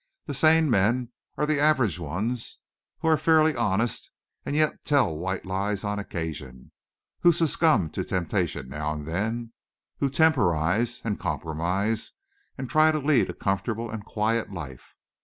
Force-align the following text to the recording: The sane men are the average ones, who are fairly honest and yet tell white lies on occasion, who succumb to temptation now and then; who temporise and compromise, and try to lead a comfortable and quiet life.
The 0.25 0.33
sane 0.33 0.67
men 0.67 1.09
are 1.37 1.45
the 1.45 1.59
average 1.59 1.99
ones, 1.99 2.57
who 3.01 3.07
are 3.07 3.17
fairly 3.17 3.55
honest 3.55 4.09
and 4.43 4.55
yet 4.55 4.83
tell 4.83 5.15
white 5.15 5.45
lies 5.45 5.83
on 5.83 5.99
occasion, 5.99 6.71
who 7.19 7.31
succumb 7.31 7.91
to 7.91 8.03
temptation 8.03 8.67
now 8.67 8.93
and 8.93 9.05
then; 9.05 9.53
who 9.99 10.09
temporise 10.09 11.03
and 11.05 11.19
compromise, 11.19 12.13
and 12.57 12.67
try 12.67 12.91
to 12.91 12.97
lead 12.97 13.29
a 13.29 13.33
comfortable 13.35 13.91
and 13.91 14.03
quiet 14.03 14.51
life. 14.51 14.95